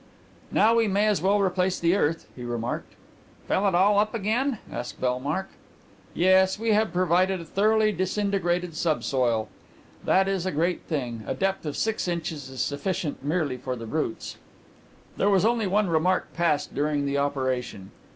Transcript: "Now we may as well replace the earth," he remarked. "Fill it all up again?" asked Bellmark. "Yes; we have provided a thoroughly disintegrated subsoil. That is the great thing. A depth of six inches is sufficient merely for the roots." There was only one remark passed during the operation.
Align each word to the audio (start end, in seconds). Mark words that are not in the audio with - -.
"Now 0.51 0.73
we 0.73 0.87
may 0.87 1.05
as 1.05 1.21
well 1.21 1.39
replace 1.39 1.79
the 1.79 1.95
earth," 1.95 2.27
he 2.35 2.43
remarked. 2.43 2.93
"Fill 3.47 3.67
it 3.67 3.75
all 3.75 3.99
up 3.99 4.15
again?" 4.15 4.57
asked 4.71 4.99
Bellmark. 4.99 5.49
"Yes; 6.15 6.57
we 6.57 6.71
have 6.71 6.91
provided 6.91 7.39
a 7.39 7.45
thoroughly 7.45 7.91
disintegrated 7.91 8.75
subsoil. 8.75 9.47
That 10.03 10.27
is 10.27 10.45
the 10.45 10.51
great 10.51 10.81
thing. 10.85 11.21
A 11.27 11.35
depth 11.35 11.67
of 11.67 11.77
six 11.77 12.07
inches 12.07 12.49
is 12.49 12.63
sufficient 12.63 13.23
merely 13.23 13.57
for 13.57 13.75
the 13.75 13.85
roots." 13.85 14.37
There 15.17 15.29
was 15.29 15.45
only 15.45 15.67
one 15.67 15.87
remark 15.87 16.33
passed 16.33 16.73
during 16.73 17.05
the 17.05 17.19
operation. 17.19 17.91